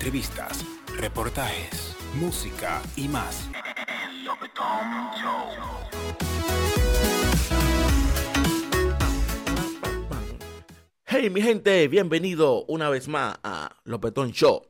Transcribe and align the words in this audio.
entrevistas, 0.00 0.64
reportajes, 0.96 1.94
música 2.14 2.80
y 2.96 3.06
más. 3.06 3.50
Hey 11.04 11.28
mi 11.28 11.42
gente, 11.42 11.86
bienvenido 11.88 12.64
una 12.64 12.88
vez 12.88 13.08
más 13.08 13.38
a 13.42 13.76
Lopetón 13.84 14.32
Show. 14.32 14.62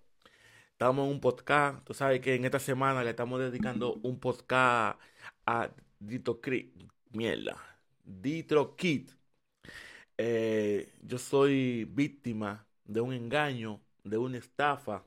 Estamos 0.72 1.06
en 1.06 1.12
un 1.12 1.20
podcast, 1.20 1.84
tú 1.84 1.94
sabes 1.94 2.20
que 2.20 2.34
en 2.34 2.44
esta 2.44 2.58
semana 2.58 3.04
le 3.04 3.10
estamos 3.10 3.38
dedicando 3.38 4.00
un 4.02 4.18
podcast 4.18 4.98
a 5.46 5.70
Dito 6.00 6.40
Creek, 6.40 6.72
mierda, 7.12 7.56
Ditro 8.02 8.74
Kid. 8.74 9.10
Eh, 10.18 10.92
yo 11.02 11.18
soy 11.18 11.84
víctima 11.84 12.66
de 12.84 13.00
un 13.00 13.12
engaño, 13.12 13.80
de 14.02 14.18
una 14.18 14.36
estafa 14.36 15.04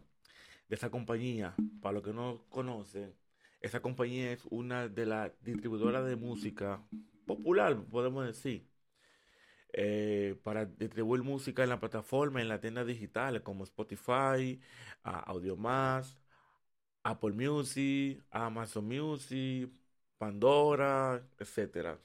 de 0.67 0.75
esa 0.75 0.89
compañía. 0.89 1.55
Para 1.81 1.93
los 1.93 2.03
que 2.03 2.13
no 2.13 2.45
conocen, 2.49 3.13
esa 3.61 3.81
compañía 3.81 4.31
es 4.31 4.45
una 4.49 4.87
de 4.89 5.05
las 5.05 5.31
distribuidoras 5.43 6.05
de 6.05 6.15
música 6.15 6.81
popular, 7.25 7.77
podemos 7.89 8.25
decir. 8.25 8.67
Eh, 9.75 10.39
para 10.43 10.65
distribuir 10.65 11.23
música 11.23 11.63
en 11.63 11.69
la 11.69 11.79
plataforma, 11.79 12.41
en 12.41 12.47
las 12.47 12.61
tiendas 12.61 12.85
digitales 12.85 13.41
como 13.41 13.63
Spotify, 13.63 14.61
Audiomass, 15.03 16.15
Apple 17.03 17.31
Music, 17.33 18.23
Amazon 18.31 18.85
Music, 18.87 19.69
Pandora, 20.17 21.27
etcétera. 21.39 21.99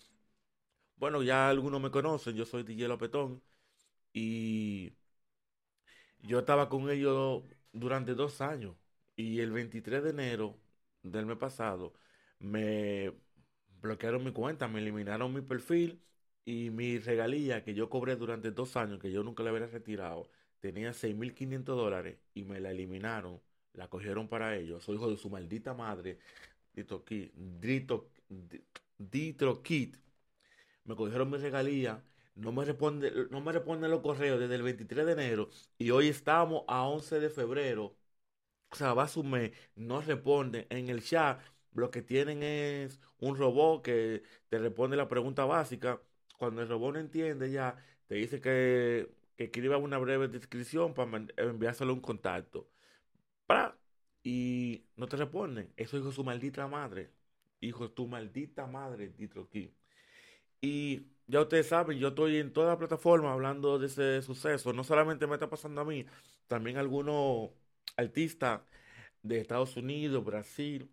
Bueno, 0.96 1.22
ya 1.22 1.48
algunos 1.48 1.80
me 1.80 1.90
conocen, 1.90 2.34
yo 2.36 2.44
soy 2.44 2.62
DJ 2.64 2.88
Lopetón 2.88 3.42
y 4.12 4.92
yo 6.20 6.40
estaba 6.40 6.68
con 6.68 6.90
ellos 6.90 7.44
durante 7.72 8.14
dos 8.14 8.40
años 8.40 8.76
y 9.16 9.40
el 9.40 9.52
23 9.52 10.02
de 10.02 10.10
enero 10.10 10.56
del 11.02 11.26
mes 11.26 11.36
pasado 11.38 11.94
me 12.38 13.12
bloquearon 13.80 14.24
mi 14.24 14.32
cuenta, 14.32 14.68
me 14.68 14.80
eliminaron 14.80 15.32
mi 15.32 15.40
perfil 15.42 16.00
y 16.44 16.70
mi 16.70 16.98
regalía 16.98 17.64
que 17.64 17.74
yo 17.74 17.90
cobré 17.90 18.16
durante 18.16 18.50
dos 18.50 18.76
años, 18.76 19.00
que 19.00 19.12
yo 19.12 19.22
nunca 19.22 19.42
le 19.42 19.50
había 19.50 19.66
retirado, 19.66 20.30
tenía 20.60 20.92
6.500 20.92 21.76
dólares 21.76 22.18
y 22.34 22.44
me 22.44 22.60
la 22.60 22.70
eliminaron, 22.70 23.40
la 23.74 23.88
cogieron 23.88 24.28
para 24.28 24.56
ellos. 24.56 24.84
Soy 24.84 24.96
hijo 24.96 25.10
de 25.10 25.16
su 25.16 25.30
maldita 25.30 25.74
madre, 25.74 26.18
Dito 26.72 27.04
Kit, 27.04 27.32
Dito, 28.98 29.62
Kit. 29.62 29.96
Me 30.84 30.96
cogieron 30.96 31.30
mi 31.30 31.38
regalía, 31.38 32.02
no 32.38 32.52
me 32.52 32.64
responde, 32.64 33.12
no 33.30 33.40
me 33.40 33.52
responden 33.52 33.90
los 33.90 34.00
correos 34.00 34.38
desde 34.40 34.54
el 34.56 34.62
23 34.62 35.06
de 35.06 35.12
enero 35.12 35.50
y 35.78 35.90
hoy 35.90 36.08
estamos 36.08 36.64
a 36.68 36.84
11 36.84 37.20
de 37.20 37.30
febrero. 37.30 37.96
O 38.70 38.76
sea, 38.76 38.94
va 38.94 39.08
su 39.08 39.24
mes, 39.24 39.52
no 39.76 40.00
responden. 40.02 40.66
En 40.70 40.88
el 40.88 41.02
chat 41.02 41.40
lo 41.74 41.90
que 41.90 42.02
tienen 42.02 42.42
es 42.42 43.00
un 43.20 43.36
robot 43.36 43.82
que 43.82 44.22
te 44.48 44.58
responde 44.58 44.96
la 44.96 45.08
pregunta 45.08 45.44
básica 45.44 46.00
cuando 46.38 46.62
el 46.62 46.68
robot 46.68 46.94
no 46.94 47.00
entiende 47.00 47.50
ya, 47.50 47.76
te 48.06 48.16
dice 48.16 48.40
que, 48.40 49.10
que 49.36 49.44
escriba 49.44 49.76
una 49.78 49.98
breve 49.98 50.28
descripción 50.28 50.94
para 50.94 51.24
enviárselo 51.38 51.92
un 51.94 52.00
contacto. 52.00 52.68
Y 54.22 54.84
no 54.96 55.06
te 55.08 55.16
responden. 55.16 55.72
Eso 55.76 55.96
hijo 55.96 56.08
de 56.08 56.12
su 56.14 56.24
maldita 56.24 56.66
madre. 56.68 57.10
Hijo 57.60 57.90
tu 57.90 58.06
maldita 58.06 58.66
madre, 58.66 59.08
Ditroquí. 59.08 59.74
Y 60.60 61.06
ya 61.26 61.40
ustedes 61.42 61.68
saben, 61.68 61.98
yo 61.98 62.08
estoy 62.08 62.38
en 62.38 62.52
toda 62.52 62.68
la 62.70 62.78
plataforma 62.78 63.32
hablando 63.32 63.78
de 63.78 63.86
ese 63.86 64.22
suceso. 64.22 64.72
No 64.72 64.84
solamente 64.84 65.26
me 65.26 65.34
está 65.34 65.48
pasando 65.48 65.80
a 65.80 65.84
mí, 65.84 66.04
también 66.46 66.76
algunos 66.78 67.50
artistas 67.96 68.62
de 69.22 69.38
Estados 69.40 69.76
Unidos, 69.76 70.24
Brasil 70.24 70.90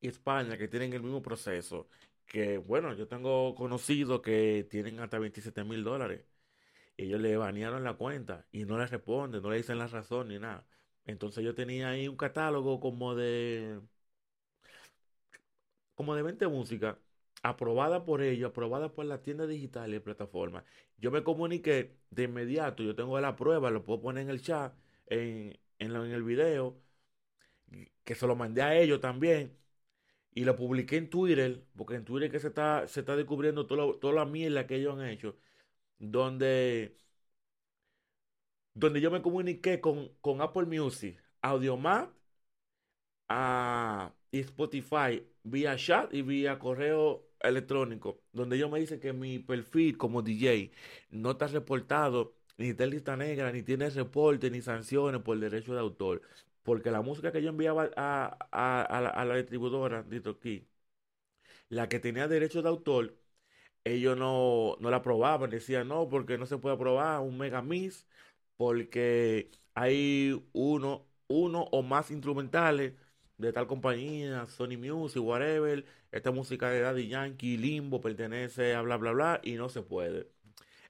y 0.00 0.08
España 0.08 0.58
que 0.58 0.68
tienen 0.68 0.92
el 0.94 1.02
mismo 1.02 1.22
proceso 1.22 1.88
que, 2.26 2.58
bueno, 2.58 2.94
yo 2.94 3.08
tengo 3.08 3.54
conocidos 3.54 4.22
que 4.22 4.66
tienen 4.70 5.00
hasta 5.00 5.18
27 5.18 5.64
mil 5.64 5.84
dólares. 5.84 6.24
Ellos 6.96 7.20
le 7.20 7.36
banearon 7.36 7.84
la 7.84 7.94
cuenta 7.94 8.46
y 8.52 8.64
no 8.64 8.78
le 8.78 8.86
responden, 8.86 9.42
no 9.42 9.50
le 9.50 9.58
dicen 9.58 9.78
la 9.78 9.88
razón 9.88 10.28
ni 10.28 10.38
nada. 10.38 10.66
Entonces 11.06 11.44
yo 11.44 11.54
tenía 11.54 11.90
ahí 11.90 12.08
un 12.08 12.16
catálogo 12.16 12.80
como 12.80 13.14
de 13.14 13.80
como 15.94 16.14
de 16.14 16.22
20 16.22 16.46
músicas 16.48 16.96
aprobada 17.42 18.04
por 18.04 18.22
ellos, 18.22 18.50
aprobada 18.50 18.92
por 18.94 19.04
la 19.06 19.22
tienda 19.22 19.46
digital 19.46 19.94
y 19.94 20.00
plataforma. 20.00 20.64
Yo 20.98 21.10
me 21.10 21.24
comuniqué 21.24 21.96
de 22.10 22.24
inmediato, 22.24 22.82
yo 22.82 22.94
tengo 22.94 23.20
la 23.20 23.36
prueba, 23.36 23.70
lo 23.70 23.84
puedo 23.84 24.00
poner 24.02 24.24
en 24.24 24.30
el 24.30 24.42
chat, 24.42 24.74
en, 25.06 25.58
en, 25.78 25.92
el 25.96 26.22
video, 26.22 26.80
que 28.04 28.14
se 28.14 28.26
lo 28.26 28.36
mandé 28.36 28.62
a 28.62 28.76
ellos 28.78 29.00
también 29.00 29.56
y 30.34 30.44
lo 30.44 30.56
publiqué 30.56 30.96
en 30.96 31.10
Twitter, 31.10 31.64
porque 31.76 31.96
en 31.96 32.04
Twitter 32.04 32.30
que 32.30 32.40
se 32.40 32.48
está, 32.48 32.88
se 32.88 33.00
está 33.00 33.16
descubriendo 33.16 33.66
toda, 33.66 33.98
toda 34.00 34.14
la 34.14 34.26
mierda 34.26 34.66
que 34.66 34.76
ellos 34.76 34.98
han 34.98 35.06
hecho, 35.08 35.36
donde, 35.98 36.96
donde 38.74 39.00
yo 39.00 39.10
me 39.10 39.22
comuniqué 39.22 39.80
con, 39.80 40.08
con 40.20 40.40
Apple 40.40 40.66
Music, 40.66 41.18
Audiomat 41.42 42.10
a, 43.28 44.14
y 44.30 44.40
Spotify 44.40 45.26
vía 45.44 45.76
chat 45.76 46.12
y 46.14 46.22
vía 46.22 46.58
correo 46.58 47.31
electrónico, 47.42 48.20
donde 48.32 48.56
ellos 48.56 48.70
me 48.70 48.80
dicen 48.80 49.00
que 49.00 49.12
mi 49.12 49.38
perfil 49.38 49.96
como 49.98 50.22
DJ 50.22 50.72
no 51.10 51.32
está 51.32 51.46
reportado, 51.48 52.34
ni 52.56 52.68
está 52.70 52.84
en 52.84 52.90
lista 52.90 53.16
negra, 53.16 53.52
ni 53.52 53.62
tiene 53.62 53.90
reporte, 53.90 54.50
ni 54.50 54.62
sanciones 54.62 55.22
por 55.22 55.38
derecho 55.38 55.74
de 55.74 55.80
autor. 55.80 56.22
Porque 56.62 56.90
la 56.90 57.02
música 57.02 57.32
que 57.32 57.42
yo 57.42 57.50
enviaba 57.50 57.90
a, 57.96 59.24
la, 59.26 59.36
distribuidora, 59.36 60.04
aquí, 60.30 60.68
la 61.68 61.88
que 61.88 61.98
tenía 62.00 62.28
derecho 62.28 62.62
de 62.62 62.68
autor, 62.68 63.16
ellos 63.84 64.16
no, 64.18 64.76
no 64.80 64.90
la 64.90 64.98
aprobaban. 64.98 65.50
Decían, 65.50 65.88
no, 65.88 66.08
porque 66.08 66.38
no 66.38 66.46
se 66.46 66.58
puede 66.58 66.76
aprobar 66.76 67.20
un 67.20 67.38
megamix, 67.38 68.06
porque 68.56 69.50
hay 69.74 70.42
uno, 70.52 71.06
uno 71.28 71.64
o 71.72 71.82
más 71.82 72.10
instrumentales 72.10 72.94
de 73.42 73.52
tal 73.52 73.66
compañía, 73.66 74.46
Sony 74.46 74.76
Music, 74.78 75.22
whatever. 75.22 75.84
Esta 76.10 76.30
música 76.30 76.70
de 76.70 76.80
Daddy 76.80 77.08
Yankee, 77.08 77.56
Limbo, 77.58 78.00
pertenece 78.00 78.74
a 78.74 78.82
bla, 78.82 78.96
bla, 78.96 79.12
bla, 79.12 79.40
y 79.42 79.54
no 79.54 79.68
se 79.68 79.82
puede. 79.82 80.28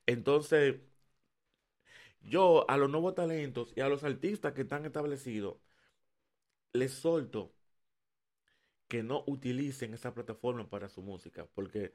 Entonces, 0.07 0.77
yo 2.23 2.65
a 2.71 2.77
los 2.79 2.91
nuevos 2.91 3.15
talentos 3.15 3.73
y 3.77 3.81
a 3.81 3.89
los 3.89 4.05
artistas 4.05 4.53
que 4.55 4.63
están 4.63 4.85
establecidos, 4.87 5.57
les 6.75 6.93
solto 6.93 7.55
que 8.89 9.03
no 9.03 9.25
utilicen 9.27 9.95
esa 9.95 10.13
plataforma 10.15 10.69
para 10.69 10.89
su 10.89 11.03
música, 11.03 11.47
porque 11.55 11.95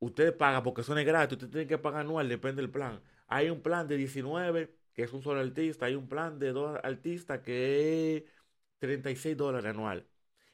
ustedes 0.00 0.32
pagan 0.32 0.62
porque 0.64 0.82
son 0.84 0.96
gratis, 1.04 1.34
ustedes 1.34 1.52
tienen 1.52 1.68
que 1.68 1.78
pagar 1.78 2.02
anual, 2.02 2.28
depende 2.28 2.62
del 2.62 2.70
plan. 2.70 3.02
Hay 3.28 3.50
un 3.50 3.62
plan 3.62 3.88
de 3.88 3.96
19 3.96 4.74
que 4.94 5.04
es 5.04 5.12
un 5.12 5.22
solo 5.22 5.40
artista, 5.40 5.86
hay 5.86 5.94
un 5.96 6.08
plan 6.08 6.38
de 6.38 6.52
dos 6.52 6.78
artistas 6.82 7.40
que 7.42 8.26
36 8.78 9.36
dólares 9.36 9.70
anual. 9.70 10.06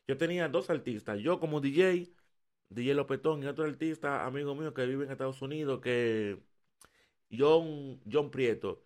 Yo 0.06 0.16
tenía 0.18 0.48
dos 0.48 0.70
artistas, 0.70 1.20
yo 1.20 1.40
como 1.40 1.60
DJ, 1.60 2.12
DJ 2.70 2.94
Lopetón 2.94 3.42
y 3.42 3.46
otro 3.46 3.64
artista, 3.64 4.26
amigo 4.26 4.54
mío 4.54 4.74
que 4.74 4.86
vive 4.86 5.04
en 5.04 5.12
Estados 5.12 5.42
Unidos, 5.42 5.80
que 5.80 6.38
John, 7.30 8.00
John 8.10 8.30
Prieto. 8.30 8.84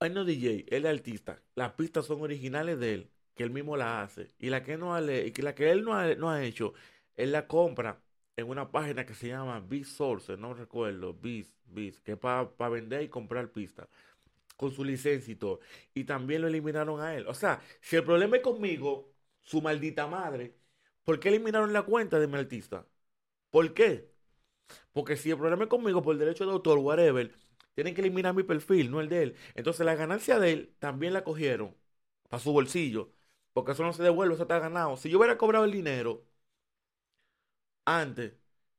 Él 0.00 0.14
no 0.14 0.24
DJ, 0.24 0.66
él 0.68 0.84
es 0.84 0.90
artista. 0.90 1.42
Las 1.54 1.72
pistas 1.74 2.06
son 2.06 2.20
originales 2.22 2.78
de 2.78 2.94
él, 2.94 3.10
que 3.34 3.44
él 3.44 3.50
mismo 3.50 3.76
la 3.76 4.02
hace. 4.02 4.34
Y 4.38 4.50
la 4.50 4.62
que, 4.62 4.76
no 4.76 4.94
ha, 4.94 5.00
la 5.00 5.54
que 5.54 5.70
él 5.70 5.84
no 5.84 5.94
ha, 5.94 6.14
no 6.14 6.30
ha 6.30 6.44
hecho, 6.44 6.74
él 7.14 7.32
la 7.32 7.46
compra 7.46 8.02
en 8.36 8.48
una 8.48 8.70
página 8.70 9.06
que 9.06 9.14
se 9.14 9.28
llama 9.28 9.60
Beat 9.60 9.84
Source, 9.84 10.36
no 10.36 10.54
recuerdo, 10.54 11.14
Beat, 11.14 11.46
Beat, 11.66 11.96
que 12.02 12.12
es 12.12 12.18
para 12.18 12.68
vender 12.68 13.02
y 13.02 13.08
comprar 13.08 13.52
pistas 13.52 13.88
con 14.56 14.72
su 14.72 14.84
licencia 14.84 15.32
y 15.32 15.36
todo. 15.36 15.60
Y 15.94 16.04
también 16.04 16.42
lo 16.42 16.48
eliminaron 16.48 17.00
a 17.00 17.14
él. 17.14 17.26
O 17.28 17.34
sea, 17.34 17.60
si 17.80 17.96
el 17.96 18.04
problema 18.04 18.36
es 18.36 18.42
conmigo, 18.42 19.12
su 19.40 19.60
maldita 19.62 20.06
madre, 20.06 20.56
¿por 21.04 21.18
qué 21.20 21.28
eliminaron 21.28 21.72
la 21.72 21.82
cuenta 21.82 22.18
de 22.20 22.26
mi 22.26 22.36
artista? 22.38 22.86
¿Por 23.50 23.74
qué? 23.74 24.12
Porque 24.92 25.16
si 25.16 25.30
el 25.30 25.38
problema 25.38 25.64
es 25.64 25.70
conmigo 25.70 26.02
por 26.02 26.16
derecho 26.16 26.44
de 26.46 26.52
autor, 26.52 26.78
whatever, 26.78 27.32
tienen 27.74 27.94
que 27.94 28.00
eliminar 28.02 28.34
mi 28.34 28.42
perfil, 28.42 28.90
no 28.90 29.00
el 29.00 29.08
de 29.08 29.22
él. 29.22 29.36
Entonces 29.54 29.84
la 29.86 29.94
ganancia 29.94 30.38
de 30.38 30.52
él 30.52 30.76
también 30.78 31.12
la 31.12 31.24
cogieron 31.24 31.76
para 32.28 32.42
su 32.42 32.52
bolsillo. 32.52 33.12
Porque 33.52 33.72
eso 33.72 33.82
no 33.84 33.92
se 33.92 34.02
devuelve, 34.02 34.34
eso 34.34 34.44
está 34.44 34.58
ganado. 34.58 34.96
Si 34.96 35.10
yo 35.10 35.18
hubiera 35.18 35.38
cobrado 35.38 35.64
el 35.64 35.72
dinero 35.72 36.24
antes 37.84 38.34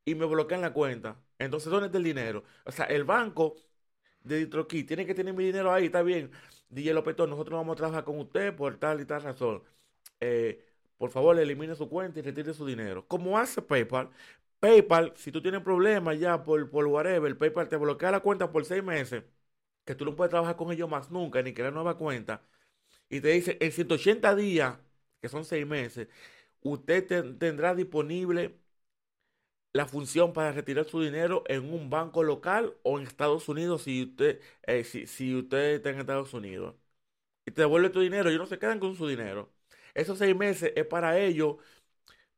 y 0.05 0.15
me 0.15 0.25
bloquean 0.25 0.61
la 0.61 0.73
cuenta, 0.73 1.21
entonces 1.39 1.71
¿dónde 1.71 1.87
está 1.87 1.97
el 1.97 2.03
dinero? 2.03 2.43
O 2.65 2.71
sea, 2.71 2.85
el 2.85 3.03
banco 3.03 3.55
de 4.23 4.37
Ditroquí 4.39 4.83
tiene 4.83 5.05
que 5.05 5.13
tener 5.13 5.33
mi 5.33 5.45
dinero 5.45 5.71
ahí, 5.71 5.85
está 5.85 6.01
bien. 6.01 6.31
DJ 6.69 6.93
Lopetón, 6.93 7.29
nosotros 7.29 7.57
vamos 7.59 7.73
a 7.73 7.77
trabajar 7.77 8.03
con 8.03 8.19
usted 8.19 8.55
por 8.55 8.77
tal 8.77 9.01
y 9.01 9.05
tal 9.05 9.21
razón. 9.21 9.63
Eh, 10.19 10.65
por 10.97 11.11
favor, 11.11 11.37
elimine 11.39 11.75
su 11.75 11.89
cuenta 11.89 12.19
y 12.19 12.23
retire 12.23 12.53
su 12.53 12.65
dinero. 12.65 13.07
Como 13.07 13.37
hace 13.37 13.61
PayPal, 13.61 14.09
PayPal, 14.59 15.13
si 15.17 15.31
tú 15.31 15.41
tienes 15.41 15.61
problemas 15.61 16.19
ya 16.19 16.43
por, 16.43 16.69
por 16.69 16.85
whatever, 16.87 17.37
PayPal 17.37 17.69
te 17.69 17.77
bloquea 17.77 18.11
la 18.11 18.21
cuenta 18.21 18.51
por 18.51 18.65
seis 18.65 18.83
meses, 18.83 19.23
que 19.85 19.95
tú 19.95 20.05
no 20.05 20.15
puedes 20.15 20.31
trabajar 20.31 20.55
con 20.55 20.71
ellos 20.71 20.89
más 20.89 21.11
nunca, 21.11 21.41
ni 21.41 21.53
crear 21.53 21.73
nueva 21.73 21.97
cuenta, 21.97 22.43
y 23.09 23.21
te 23.21 23.29
dice, 23.29 23.57
en 23.61 23.71
180 23.71 24.35
días, 24.35 24.79
que 25.21 25.29
son 25.29 25.45
seis 25.45 25.67
meses, 25.67 26.07
usted 26.61 27.37
tendrá 27.37 27.75
disponible 27.75 28.59
la 29.73 29.85
función 29.87 30.33
para 30.33 30.51
retirar 30.51 30.85
su 30.85 31.01
dinero 31.01 31.43
en 31.47 31.73
un 31.73 31.89
banco 31.89 32.23
local 32.23 32.75
o 32.83 32.99
en 32.99 33.07
Estados 33.07 33.49
Unidos 33.49 33.83
si 33.83 34.03
usted, 34.03 34.41
eh, 34.63 34.83
si, 34.83 35.07
si 35.07 35.35
usted 35.35 35.75
está 35.75 35.89
en 35.91 35.99
Estados 35.99 36.33
Unidos. 36.33 36.75
Y 37.45 37.51
te 37.51 37.61
devuelve 37.61 37.89
tu 37.89 38.01
dinero, 38.01 38.29
ellos 38.29 38.41
no 38.41 38.47
se 38.47 38.59
quedan 38.59 38.79
con 38.79 38.95
su 38.95 39.07
dinero. 39.07 39.51
Esos 39.93 40.17
seis 40.19 40.35
meses 40.35 40.73
es 40.75 40.85
para 40.85 41.19
ellos, 41.19 41.57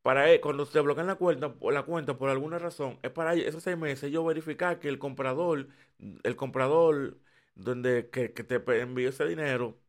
para 0.01 0.29
ellos, 0.29 0.41
cuando 0.43 0.65
se 0.65 0.79
bloquean 0.81 1.07
la 1.07 1.15
cuenta, 1.15 1.55
la 1.71 1.83
cuenta 1.83 2.17
por 2.17 2.29
alguna 2.29 2.59
razón, 2.59 2.99
es 3.03 3.11
para 3.11 3.33
ellos, 3.33 3.47
esos 3.47 3.63
seis 3.63 3.77
meses 3.77 4.03
ellos 4.05 4.25
verificar 4.25 4.79
que 4.79 4.89
el 4.89 4.99
comprador, 4.99 5.69
el 6.23 6.35
comprador 6.35 7.17
donde 7.55 8.09
que, 8.11 8.33
que 8.33 8.43
te 8.43 8.55
envió 8.81 9.09
ese 9.09 9.25
dinero, 9.27 9.79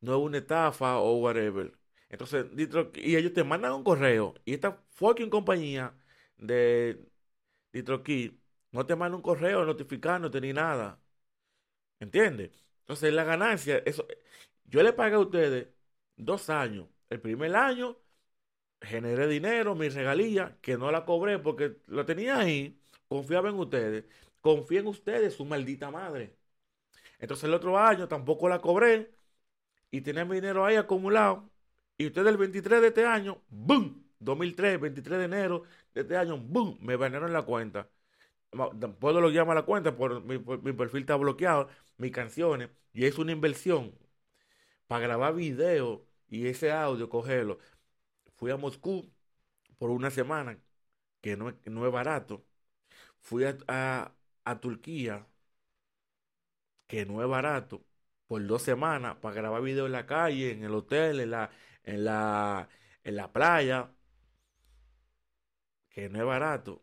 no 0.00 0.12
es 0.16 0.18
una 0.22 0.38
estafa 0.38 0.98
o 0.98 1.16
whatever. 1.18 1.72
Entonces, 2.08 2.46
y 2.96 3.16
ellos 3.16 3.32
te 3.32 3.44
mandan 3.44 3.72
un 3.72 3.84
correo 3.84 4.34
y 4.44 4.54
esta 4.54 4.82
fucking 4.94 5.30
compañía 5.30 5.94
de 6.36 7.08
DistroKey 7.72 8.40
no 8.72 8.86
te 8.86 8.96
manda 8.96 9.16
un 9.16 9.22
correo 9.22 9.64
notificándote 9.64 10.40
ni 10.40 10.52
nada. 10.52 11.00
¿Entiendes? 12.00 12.50
Entonces, 12.80 13.12
la 13.14 13.24
ganancia, 13.24 13.78
eso, 13.86 14.06
yo 14.64 14.82
le 14.82 14.92
pagué 14.92 15.14
a 15.16 15.20
ustedes 15.20 15.68
dos 16.16 16.50
años. 16.50 16.88
El 17.10 17.20
primer 17.20 17.54
año 17.56 17.98
generé 18.80 19.28
dinero, 19.28 19.74
mi 19.74 19.88
regalía, 19.88 20.58
que 20.62 20.76
no 20.78 20.90
la 20.90 21.04
cobré 21.04 21.38
porque 21.38 21.78
lo 21.86 22.04
tenía 22.06 22.38
ahí, 22.38 22.80
confiaba 23.08 23.50
en 23.50 23.56
ustedes, 23.56 24.04
confía 24.40 24.80
en 24.80 24.88
ustedes, 24.88 25.34
su 25.34 25.44
maldita 25.44 25.90
madre. 25.90 26.36
Entonces 27.18 27.44
el 27.44 27.54
otro 27.54 27.78
año 27.78 28.08
tampoco 28.08 28.48
la 28.48 28.60
cobré 28.60 29.12
y 29.90 30.00
tenía 30.02 30.24
mi 30.24 30.36
dinero 30.36 30.64
ahí 30.66 30.76
acumulado. 30.76 31.50
Y 31.98 32.06
ustedes 32.06 32.28
el 32.28 32.38
23 32.38 32.82
de 32.82 32.88
este 32.88 33.06
año, 33.06 33.42
¡boom! 33.48 34.04
2003, 34.24 34.80
23 34.80 35.18
de 35.18 35.24
enero 35.24 35.62
de 35.94 36.02
este 36.02 36.16
año, 36.16 36.38
¡boom! 36.38 36.78
Me 36.80 36.96
banearon 36.96 37.32
la 37.32 37.42
cuenta. 37.42 37.88
Puedo 39.00 39.20
lo 39.20 39.30
llamar 39.30 39.56
a 39.56 39.60
la 39.60 39.66
cuenta, 39.66 39.96
por 39.96 40.22
mi, 40.22 40.38
mi, 40.38 40.72
perfil 40.74 41.00
está 41.02 41.16
bloqueado, 41.16 41.68
mis 41.96 42.12
canciones, 42.12 42.70
y 42.92 43.06
es 43.06 43.18
una 43.18 43.32
inversión 43.32 43.94
para 44.86 45.06
grabar 45.06 45.34
video 45.34 46.06
y 46.28 46.46
ese 46.46 46.72
audio, 46.72 47.08
cogerlo. 47.08 47.58
Fui 48.36 48.50
a 48.50 48.56
Moscú 48.56 49.10
por 49.78 49.90
una 49.90 50.10
semana, 50.10 50.58
que 51.20 51.36
no, 51.36 51.54
no 51.66 51.86
es 51.86 51.92
barato. 51.92 52.44
Fui 53.20 53.44
a, 53.44 54.14
a 54.44 54.60
Turquía, 54.60 55.26
que 56.86 57.06
no 57.06 57.22
es 57.22 57.28
barato, 57.28 57.82
por 58.26 58.46
dos 58.46 58.62
semanas 58.62 59.16
para 59.16 59.34
grabar 59.34 59.62
video 59.62 59.86
en 59.86 59.92
la 59.92 60.06
calle, 60.06 60.52
en 60.52 60.64
el 60.64 60.74
hotel, 60.74 61.20
en 61.20 61.30
la, 61.30 61.50
en 61.84 62.04
la, 62.04 62.68
en 63.04 63.16
la 63.16 63.32
playa, 63.32 63.90
que 65.92 66.08
no 66.08 66.18
es 66.18 66.24
barato. 66.26 66.82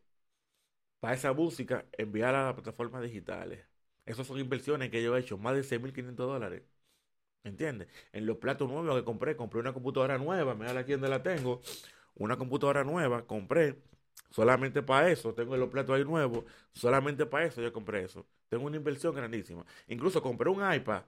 Para 1.00 1.13
esa 1.15 1.33
música, 1.33 1.85
enviar 1.97 2.35
a 2.35 2.45
las 2.45 2.53
plataformas 2.56 3.01
digitales. 3.03 3.65
Esas 4.06 4.27
son 4.27 4.39
inversiones 4.39 4.89
que 4.89 5.01
yo 5.01 5.15
he 5.15 5.19
hecho, 5.19 5.38
más 5.38 5.56
de 5.56 5.63
6.500 5.63 6.27
dólares. 6.27 6.63
¿Entiendes? 7.44 7.89
En 8.13 8.25
los 8.25 8.38
platos 8.38 8.69
nuevos 8.69 8.95
que 8.97 9.06
compré, 9.06 9.35
compré 9.38 9.59
una 9.61 9.73
computadora 9.73 10.17
nueva, 10.17 10.56
mira 10.56 10.77
aquí 10.79 10.94
donde 10.94 11.09
la 11.09 11.23
tengo, 11.23 11.61
una 12.15 12.38
computadora 12.38 12.83
nueva, 12.83 13.25
compré 13.27 13.81
solamente 14.31 14.83
para 14.83 15.09
eso, 15.11 15.33
tengo 15.35 15.57
los 15.57 15.69
platos 15.69 15.95
ahí 15.97 16.06
nuevos, 16.06 16.45
solamente 16.73 17.25
para 17.25 17.45
eso 17.45 17.61
yo 17.61 17.73
compré 17.73 18.03
eso. 18.06 18.27
Tengo 18.50 18.65
una 18.67 18.77
inversión 18.77 19.15
grandísima. 19.15 19.65
Incluso 19.88 20.21
compré 20.21 20.50
un 20.50 20.61
iPad, 20.73 21.03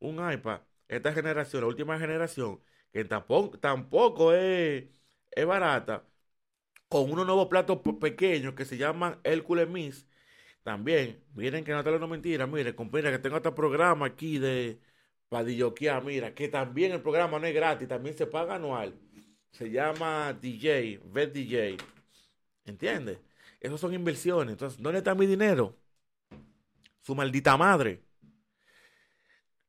un 0.00 0.16
iPad, 0.32 0.60
esta 0.88 1.12
generación, 1.12 1.62
la 1.62 1.68
última 1.68 1.98
generación, 1.98 2.60
que 2.92 3.04
tampoco, 3.04 3.58
tampoco 3.58 4.32
es, 4.32 4.84
es 5.30 5.46
barata, 5.46 6.04
con 6.94 7.10
unos 7.10 7.26
nuevos 7.26 7.48
platos 7.48 7.80
pequeños 8.00 8.54
que 8.54 8.64
se 8.64 8.76
llaman 8.76 9.18
Hércules 9.24 9.68
Miss. 9.68 10.06
También, 10.62 11.20
miren 11.34 11.64
que 11.64 11.72
no 11.72 11.82
lo 11.82 11.98
no 11.98 12.06
mentira, 12.06 12.46
mire, 12.46 12.72
mira 12.92 13.10
que 13.10 13.18
tengo 13.18 13.36
este 13.36 13.50
programa 13.50 14.06
aquí 14.06 14.38
de 14.38 14.78
Padilloquia, 15.28 16.00
mira, 16.00 16.32
que 16.36 16.46
también 16.46 16.92
el 16.92 17.02
programa 17.02 17.40
no 17.40 17.48
es 17.48 17.52
gratis, 17.52 17.88
también 17.88 18.16
se 18.16 18.28
paga 18.28 18.54
anual. 18.54 18.94
Se 19.50 19.72
llama 19.72 20.38
DJ, 20.40 21.00
Vet 21.06 21.32
DJ. 21.32 21.78
¿Entiendes? 22.64 23.18
Esas 23.58 23.80
son 23.80 23.92
inversiones. 23.92 24.52
Entonces, 24.52 24.80
¿dónde 24.80 24.98
está 24.98 25.16
mi 25.16 25.26
dinero? 25.26 25.76
Su 27.00 27.16
maldita 27.16 27.56
madre. 27.56 28.04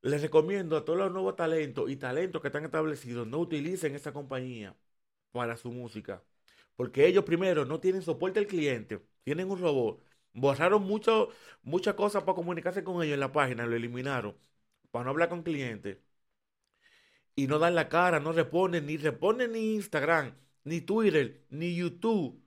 Les 0.03 0.21
recomiendo 0.21 0.77
a 0.77 0.85
todos 0.85 0.99
los 0.99 1.11
nuevos 1.11 1.35
talentos 1.35 1.89
y 1.89 1.95
talentos 1.95 2.39
que 2.39 2.49
están 2.49 2.65
establecidos, 2.65 3.25
no 3.25 3.39
utilicen 3.39 3.95
esa 3.95 4.13
compañía 4.13 4.75
para 5.31 5.57
su 5.57 5.71
música. 5.71 6.21
Porque 6.75 7.05
ellos 7.07 7.23
primero 7.25 7.65
no 7.65 7.79
tienen 7.79 8.01
soporte 8.01 8.39
al 8.39 8.47
cliente, 8.47 9.01
tienen 9.23 9.49
un 9.51 9.59
robot. 9.59 10.03
Borraron 10.33 10.83
muchas 10.83 11.93
cosas 11.95 12.23
para 12.23 12.35
comunicarse 12.35 12.83
con 12.83 13.01
ellos 13.03 13.13
en 13.15 13.19
la 13.21 13.31
página, 13.31 13.65
lo 13.65 13.75
eliminaron 13.75 14.35
para 14.91 15.05
no 15.05 15.11
hablar 15.11 15.29
con 15.29 15.43
clientes. 15.43 15.97
Y 17.35 17.47
no 17.47 17.59
dan 17.59 17.75
la 17.75 17.89
cara, 17.89 18.19
no 18.19 18.31
responden, 18.31 18.85
ni 18.85 18.97
responden 18.97 19.51
ni 19.51 19.75
Instagram, 19.75 20.33
ni 20.63 20.81
Twitter, 20.81 21.45
ni 21.49 21.75
YouTube. 21.75 22.41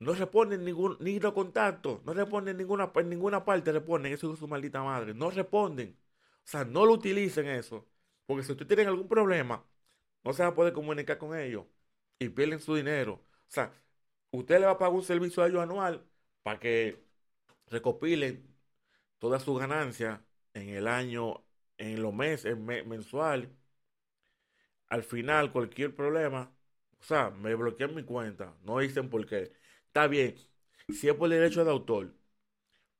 No 0.00 0.14
responden 0.14 0.64
ningún, 0.64 0.96
ni 1.00 1.20
los 1.20 1.32
contactos, 1.32 2.04
no 2.04 2.14
responden 2.14 2.56
ninguna, 2.56 2.92
en 2.94 3.08
ninguna 3.10 3.44
parte, 3.44 3.72
responden, 3.72 4.12
eso 4.12 4.32
es 4.32 4.38
su 4.38 4.48
maldita 4.48 4.82
madre. 4.82 5.14
No 5.14 5.30
responden. 5.30 5.96
O 6.44 6.48
sea, 6.50 6.64
no 6.64 6.86
lo 6.86 6.94
utilicen 6.94 7.46
eso. 7.48 7.86
Porque 8.26 8.44
si 8.44 8.52
ustedes 8.52 8.68
tienen 8.68 8.88
algún 8.88 9.08
problema, 9.08 9.64
no 10.24 10.32
se 10.32 10.42
va 10.42 10.50
a 10.50 10.54
poder 10.54 10.72
comunicar 10.72 11.18
con 11.18 11.36
ellos 11.38 11.66
y 12.18 12.28
pierden 12.30 12.60
su 12.60 12.74
dinero. 12.76 13.22
O 13.48 13.52
sea, 13.52 13.72
usted 14.30 14.60
le 14.60 14.66
va 14.66 14.72
a 14.72 14.78
pagar 14.78 14.94
un 14.94 15.02
servicio 15.02 15.42
a 15.42 15.48
ellos 15.48 15.62
anual 15.62 16.04
para 16.42 16.60
que 16.60 17.04
recopilen 17.68 18.56
todas 19.18 19.42
sus 19.42 19.60
ganancias 19.60 20.20
en 20.54 20.70
el 20.70 20.88
año, 20.88 21.44
en 21.78 22.02
los 22.02 22.14
meses, 22.14 22.58
mensual. 22.58 23.50
Al 24.88 25.02
final, 25.02 25.52
cualquier 25.52 25.94
problema, 25.94 26.52
o 27.00 27.02
sea, 27.04 27.30
me 27.30 27.54
bloquean 27.54 27.94
mi 27.94 28.02
cuenta. 28.04 28.54
No 28.62 28.78
dicen 28.78 29.10
por 29.10 29.26
qué. 29.26 29.52
Está 29.86 30.06
bien, 30.06 30.34
si 30.88 31.08
es 31.08 31.14
por 31.14 31.28
derecho 31.28 31.64
de 31.64 31.70
autor, 31.70 32.14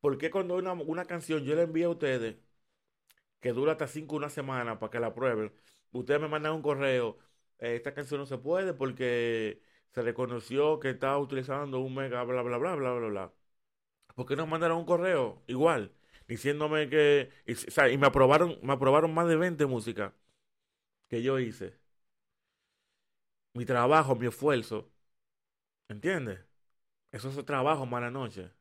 ¿por 0.01 0.19
qué 0.19 0.31
cuando 0.31 0.57
una, 0.57 0.73
una 0.75 1.07
canción 1.07 1.45
yo 1.45 1.55
le 1.57 1.63
envío 1.65 1.89
a 1.89 1.93
ustedes, 1.93 2.37
que 3.41 3.53
dura 3.53 3.73
hasta 3.73 3.87
cinco 3.89 4.17
una 4.17 4.31
semana 4.31 4.79
para 4.79 4.91
que 4.91 5.01
la 5.01 5.15
prueben, 5.15 5.53
ustedes 5.93 6.21
me 6.21 6.29
mandan 6.29 6.53
un 6.55 6.63
correo, 6.63 7.19
eh, 7.59 7.77
esta 7.77 7.95
canción 7.95 8.21
no 8.21 8.27
se 8.27 8.39
puede 8.39 8.75
porque 8.75 9.63
se 9.95 10.03
reconoció 10.03 10.81
que 10.81 10.91
estaba 10.91 11.19
utilizando 11.19 11.81
un 11.81 11.95
mega, 11.95 12.23
bla, 12.25 12.43
bla, 12.43 12.59
bla, 12.59 12.75
bla, 12.77 12.93
bla, 12.95 13.09
bla. 13.09 13.33
¿Por 14.15 14.27
qué 14.27 14.37
no 14.37 14.47
mandaron 14.47 14.79
un 14.79 14.87
correo? 14.87 15.43
Igual, 15.49 15.93
diciéndome 16.29 16.89
que, 16.91 17.31
y, 17.47 17.55
y 17.93 17.99
me 17.99 18.07
aprobaron, 18.09 18.59
me 18.63 18.73
aprobaron 18.75 19.15
más 19.15 19.29
de 19.29 19.37
20 19.37 19.67
músicas 19.67 20.13
que 21.09 21.23
yo 21.23 21.39
hice. 21.39 21.75
Mi 23.55 23.65
trabajo, 23.67 24.15
mi 24.17 24.27
esfuerzo. 24.27 24.91
¿Entiendes? 25.89 26.41
Eso 27.13 27.31
es 27.31 27.45
trabajo, 27.47 27.87
mala 27.87 28.11
noche. 28.11 28.53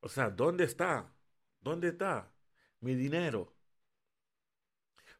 O 0.00 0.08
sea, 0.08 0.30
¿dónde 0.30 0.64
está? 0.64 1.12
¿Dónde 1.60 1.88
está 1.88 2.32
mi 2.80 2.94
dinero? 2.94 3.54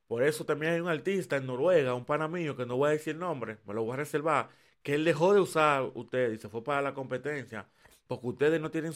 Por 0.06 0.22
eso 0.22 0.44
también 0.44 0.72
hay 0.72 0.80
un 0.80 0.88
artista 0.88 1.36
en 1.36 1.46
Noruega, 1.46 1.94
un 1.94 2.04
pana 2.04 2.28
mío, 2.28 2.56
que 2.56 2.66
no 2.66 2.76
voy 2.76 2.88
a 2.88 2.92
decir 2.92 3.14
el 3.14 3.20
nombre, 3.20 3.58
me 3.66 3.74
lo 3.74 3.84
voy 3.84 3.94
a 3.94 3.96
reservar, 3.96 4.48
que 4.88 4.94
él 4.94 5.04
dejó 5.04 5.34
de 5.34 5.40
usar 5.40 5.82
ustedes 5.94 6.38
y 6.38 6.40
se 6.40 6.48
fue 6.48 6.64
para 6.64 6.80
la 6.80 6.94
competencia, 6.94 7.68
porque 8.06 8.26
ustedes 8.28 8.58
no 8.58 8.70
tienen 8.70 8.94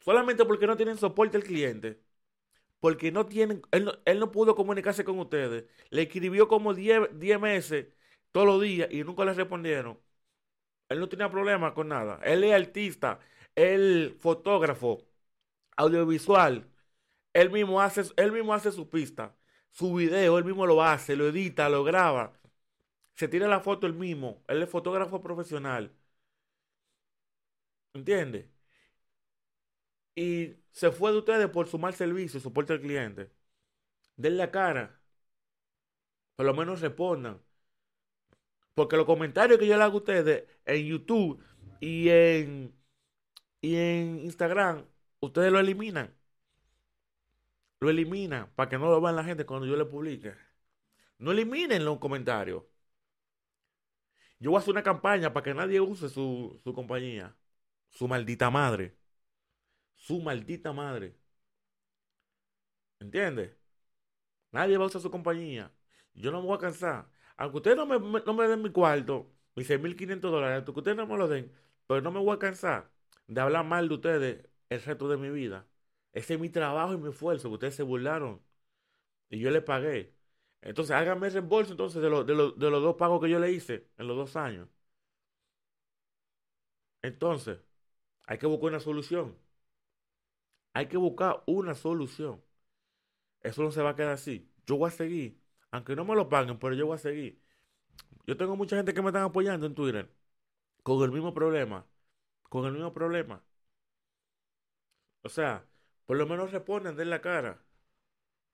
solamente 0.00 0.44
porque 0.44 0.66
no 0.66 0.76
tienen 0.76 0.98
soporte 0.98 1.36
al 1.36 1.44
cliente, 1.44 2.00
porque 2.80 3.12
no 3.12 3.26
tienen, 3.26 3.62
él 3.70 3.84
no, 3.84 3.92
él 4.04 4.18
no 4.18 4.32
pudo 4.32 4.56
comunicarse 4.56 5.04
con 5.04 5.20
ustedes, 5.20 5.66
le 5.90 6.02
escribió 6.02 6.48
como 6.48 6.74
10 6.74 7.40
meses 7.40 7.86
todos 8.32 8.48
los 8.48 8.60
días 8.62 8.88
y 8.90 9.04
nunca 9.04 9.24
le 9.24 9.34
respondieron. 9.34 9.96
Él 10.88 11.00
no 11.00 11.08
tenía 11.08 11.30
problema 11.30 11.72
con 11.74 11.88
nada. 11.88 12.20
Él 12.24 12.42
es 12.44 12.52
artista, 12.54 13.20
él 13.54 14.16
fotógrafo, 14.20 15.06
audiovisual. 15.76 16.68
Él 17.34 17.50
mismo 17.50 17.80
hace, 17.80 18.02
él 18.16 18.32
mismo 18.32 18.54
hace 18.54 18.72
su 18.72 18.90
pista, 18.90 19.36
su 19.70 19.94
video, 19.94 20.38
él 20.38 20.44
mismo 20.44 20.66
lo 20.66 20.82
hace, 20.82 21.16
lo 21.16 21.28
edita, 21.28 21.68
lo 21.68 21.84
graba. 21.84 22.32
Se 23.22 23.28
tira 23.28 23.46
la 23.46 23.60
foto 23.60 23.86
él 23.86 23.94
mismo. 23.94 24.42
Él 24.48 24.60
es 24.64 24.68
fotógrafo 24.68 25.22
profesional. 25.22 25.92
¿Entiende? 27.94 28.50
Y 30.14 30.54
se 30.72 30.90
fue 30.90 31.12
de 31.12 31.18
ustedes 31.18 31.48
por 31.50 31.68
su 31.68 31.78
mal 31.78 31.94
servicio, 31.94 32.40
soporte 32.40 32.72
al 32.72 32.80
cliente. 32.80 33.30
Denle 34.16 34.38
la 34.38 34.50
cara. 34.50 35.00
Por 36.36 36.46
lo 36.46 36.54
menos 36.54 36.80
respondan. 36.80 37.40
Porque 38.74 38.96
los 38.96 39.06
comentarios 39.06 39.58
que 39.58 39.66
yo 39.66 39.76
le 39.76 39.82
hago 39.84 39.94
a 39.94 39.96
ustedes 39.98 40.44
en 40.64 40.86
YouTube 40.86 41.42
y 41.80 42.08
en, 42.08 42.74
y 43.62 43.76
en 43.76 44.20
Instagram, 44.20 44.86
ustedes 45.20 45.52
lo 45.52 45.60
eliminan. 45.60 46.14
Lo 47.80 47.90
eliminan 47.90 48.50
para 48.54 48.70
que 48.70 48.78
no 48.78 48.88
lo 48.88 49.00
vean 49.02 49.16
la 49.16 49.24
gente 49.24 49.44
cuando 49.44 49.66
yo 49.66 49.76
le 49.76 49.84
publique. 49.84 50.34
No 51.18 51.32
eliminen 51.32 51.84
los 51.84 51.98
comentarios. 51.98 52.64
Yo 54.42 54.50
voy 54.50 54.58
a 54.58 54.60
hacer 54.60 54.72
una 54.72 54.82
campaña 54.82 55.32
para 55.32 55.44
que 55.44 55.54
nadie 55.54 55.80
use 55.80 56.08
su, 56.08 56.58
su 56.64 56.74
compañía. 56.74 57.36
Su 57.90 58.08
maldita 58.08 58.50
madre. 58.50 58.96
Su 59.94 60.20
maldita 60.20 60.72
madre. 60.72 61.16
¿Entiendes? 63.00 63.56
Nadie 64.52 64.76
va 64.78 64.84
a 64.84 64.86
usar 64.88 65.00
su 65.02 65.10
compañía. 65.10 65.72
Yo 66.14 66.30
no 66.32 66.40
me 66.40 66.46
voy 66.48 66.56
a 66.56 66.60
cansar. 66.60 67.10
Aunque 67.36 67.58
ustedes 67.58 67.76
no 67.76 67.86
me, 67.86 67.98
no 67.98 68.34
me 68.34 68.48
den 68.48 68.62
mi 68.62 68.70
cuarto, 68.70 69.30
mis 69.54 69.66
6.500 69.68 70.30
dólares, 70.30 70.56
aunque 70.66 70.80
ustedes 70.80 70.96
no 70.96 71.06
me 71.06 71.16
lo 71.16 71.28
den, 71.28 71.52
pero 71.86 72.00
no 72.02 72.10
me 72.12 72.20
voy 72.20 72.34
a 72.36 72.38
cansar 72.38 72.90
de 73.26 73.40
hablar 73.40 73.64
mal 73.64 73.88
de 73.88 73.94
ustedes 73.94 74.48
el 74.68 74.82
resto 74.82 75.08
de 75.08 75.16
mi 75.18 75.30
vida. 75.30 75.66
Ese 76.12 76.34
es 76.34 76.40
mi 76.40 76.50
trabajo 76.50 76.94
y 76.94 76.98
mi 76.98 77.10
esfuerzo, 77.10 77.48
que 77.48 77.54
ustedes 77.54 77.76
se 77.76 77.82
burlaron. 77.84 78.42
Y 79.30 79.40
yo 79.40 79.50
les 79.50 79.62
pagué. 79.64 80.14
Entonces, 80.62 80.94
háganme 80.96 81.26
el 81.28 81.32
reembolso 81.34 81.72
entonces 81.72 82.00
de, 82.02 82.08
de, 82.10 82.24
de 82.56 82.70
los 82.70 82.82
dos 82.82 82.96
pagos 82.96 83.20
que 83.22 83.30
yo 83.30 83.38
le 83.38 83.52
hice 83.52 83.88
en 83.98 84.06
los 84.06 84.16
dos 84.16 84.36
años. 84.36 84.68
Entonces, 87.02 87.58
hay 88.26 88.38
que 88.38 88.46
buscar 88.46 88.70
una 88.70 88.80
solución. 88.80 89.36
Hay 90.74 90.86
que 90.88 90.96
buscar 90.98 91.42
una 91.46 91.74
solución. 91.74 92.42
Eso 93.42 93.62
no 93.62 93.70
se 93.72 93.82
va 93.82 93.90
a 93.90 93.96
quedar 93.96 94.12
así. 94.12 94.50
Yo 94.66 94.76
voy 94.76 94.88
a 94.88 94.90
seguir. 94.90 95.40
Aunque 95.70 95.96
no 95.96 96.04
me 96.04 96.14
lo 96.14 96.28
paguen, 96.28 96.58
pero 96.58 96.74
yo 96.74 96.86
voy 96.86 96.96
a 96.96 96.98
seguir. 96.98 97.42
Yo 98.26 98.36
tengo 98.38 98.56
mucha 98.56 98.76
gente 98.76 98.94
que 98.94 99.02
me 99.02 99.08
están 99.10 99.24
apoyando 99.24 99.66
en 99.66 99.74
Twitter. 99.74 100.10
Con 100.84 101.02
el 101.04 101.12
mismo 101.12 101.34
problema. 101.34 101.86
Con 102.44 102.66
el 102.66 102.72
mismo 102.74 102.92
problema. 102.94 103.44
O 105.22 105.28
sea, 105.28 105.66
por 106.06 106.16
lo 106.16 106.26
menos 106.26 106.52
responden 106.52 106.94
de 106.96 107.04
la 107.04 107.20
cara. 107.20 107.60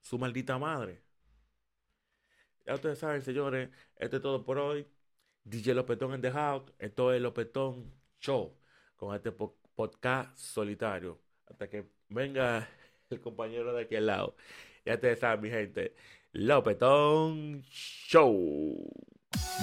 Su 0.01 0.19
maldita 0.19 0.57
madre. 0.59 1.03
Ya 2.69 2.75
ustedes 2.75 2.99
saben, 2.99 3.23
señores, 3.23 3.67
esto 3.95 4.17
es 4.17 4.21
todo 4.21 4.45
por 4.45 4.59
hoy. 4.59 4.85
DJ 5.43 5.73
Lopetón 5.73 6.13
en 6.13 6.21
The 6.21 6.29
House. 6.29 6.71
Esto 6.77 7.11
es 7.11 7.19
Lopetón 7.19 7.91
Show. 8.19 8.55
Con 8.95 9.15
este 9.15 9.31
podcast 9.31 10.37
solitario. 10.37 11.19
Hasta 11.47 11.67
que 11.67 11.89
venga 12.09 12.69
el 13.09 13.19
compañero 13.21 13.73
de 13.73 13.85
aquel 13.85 14.05
lado. 14.05 14.35
Ya 14.85 14.93
ustedes 14.93 15.17
saben, 15.17 15.41
mi 15.41 15.49
gente. 15.49 15.95
Lopetón 16.31 17.63
Show. 17.63 18.87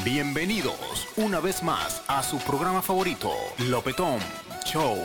Bienvenidos 0.05 1.07
una 1.17 1.39
vez 1.39 1.63
más 1.63 2.05
a 2.09 2.25
su 2.25 2.41
programa 2.41 2.83
favorito, 2.83 3.31
Lopetón 3.71 4.19
Show. 4.65 4.97